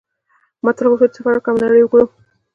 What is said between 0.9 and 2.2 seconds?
غوښتل چې سفر وکړم او نړۍ وګورم